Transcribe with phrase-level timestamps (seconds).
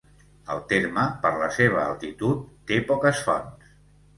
[0.53, 3.71] El terme, per la seva altitud, té poques fonts.